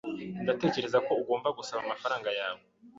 Ndatekereza 0.43 0.97
ko 1.05 1.11
ugomba 1.21 1.49
gusaba 1.57 1.79
amafaranga 1.85 2.29
yawe. 2.39 2.61